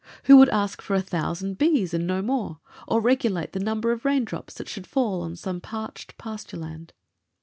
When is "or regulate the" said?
2.87-3.59